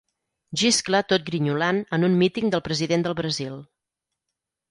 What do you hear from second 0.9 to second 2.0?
tot grinyolant